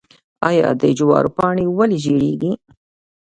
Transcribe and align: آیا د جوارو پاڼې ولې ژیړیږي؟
آیا 0.49 0.67
د 0.81 0.83
جوارو 0.97 1.29
پاڼې 1.37 1.65
ولې 1.77 1.97
ژیړیږي؟ 2.03 2.51